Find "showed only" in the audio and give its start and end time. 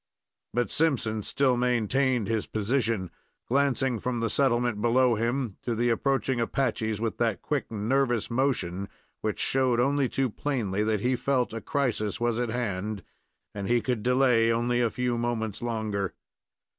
9.37-10.09